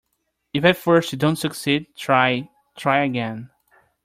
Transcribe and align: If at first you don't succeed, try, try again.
If 0.51 0.65
at 0.65 0.77
first 0.77 1.11
you 1.11 1.19
don't 1.19 1.35
succeed, 1.35 1.95
try, 1.95 2.49
try 2.75 3.03
again. 3.03 3.51